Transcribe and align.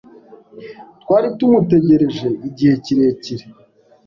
Twari 1.01 1.27
tumutegereje 1.37 2.27
igihe 2.47 2.73
kirekire. 2.83 3.45